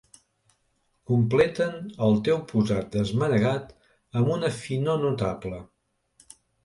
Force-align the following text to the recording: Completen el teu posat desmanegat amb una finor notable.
Completen 1.09 1.75
el 2.07 2.17
teu 2.27 2.39
posat 2.53 2.89
desmanegat 2.95 3.67
amb 4.21 4.33
una 4.37 4.51
finor 4.63 4.99
notable. 5.05 5.61